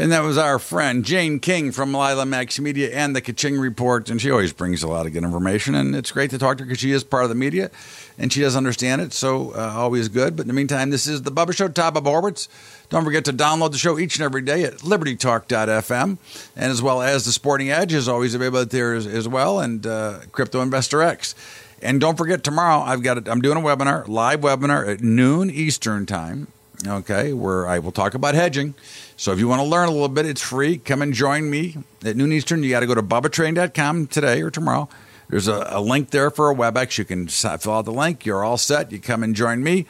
[0.00, 4.08] And that was our friend Jane King from Lila Max Media and the Kaching Report.
[4.08, 5.74] And she always brings a lot of good information.
[5.74, 7.68] And it's great to talk to her because she is part of the media
[8.16, 9.12] and she does understand it.
[9.12, 10.36] So uh, always good.
[10.36, 12.46] But in the meantime, this is the Bubba Show, Todd Bubba Horwitz.
[12.90, 16.18] Don't forget to download the show each and every day at libertytalk.fm.
[16.54, 19.84] And as well as the Sporting Edge is always available there as, as well and
[19.84, 21.34] uh, Crypto Investor X.
[21.82, 23.28] And don't forget tomorrow I've got it.
[23.28, 26.46] I'm doing a webinar, live webinar at noon Eastern time.
[26.86, 28.74] Okay, where I will talk about hedging.
[29.16, 30.78] So if you want to learn a little bit, it's free.
[30.78, 32.62] Come and join me at noon Eastern.
[32.62, 34.88] You got to go to bubbatrading.com today or tomorrow.
[35.28, 36.96] There's a, a, link there for a WebEx.
[36.96, 38.24] You can fill out the link.
[38.24, 38.92] You're all set.
[38.92, 39.86] You come and join me,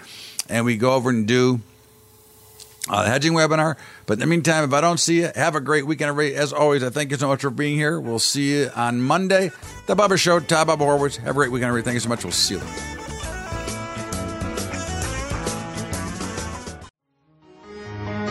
[0.49, 1.61] and we go over and do
[2.91, 3.77] uh, a hedging webinar.
[4.07, 6.35] But in the meantime, if I don't see you, have a great weekend, everybody.
[6.35, 8.01] As always, I thank you so much for being here.
[8.01, 9.53] We'll see you on Monday.
[9.87, 11.19] The Bubba Show, Todd Bubba Horwitz.
[11.19, 11.85] Have a great weekend, everybody.
[11.85, 12.25] Thank you so much.
[12.25, 13.08] We'll see you later.